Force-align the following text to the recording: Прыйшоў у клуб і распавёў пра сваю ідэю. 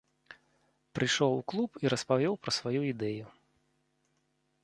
Прыйшоў 0.99 1.31
у 1.41 1.43
клуб 1.51 1.69
і 1.85 1.91
распавёў 1.95 2.33
пра 2.47 2.51
сваю 2.59 2.81
ідэю. 2.93 3.25